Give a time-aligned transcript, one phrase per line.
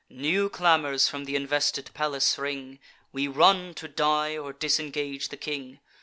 [0.09, 2.79] New clamours from th' invested palace ring:
[3.11, 5.77] We run to die, or disengage the king.